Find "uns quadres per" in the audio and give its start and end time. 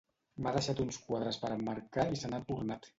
0.87-1.55